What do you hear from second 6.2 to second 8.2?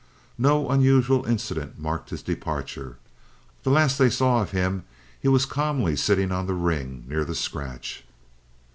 on the ring near the scratch.